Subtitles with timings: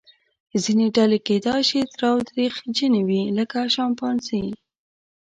[0.63, 4.45] ځینې ډلې کیدای شي تاوتریخجنې وي لکه شامپانزې.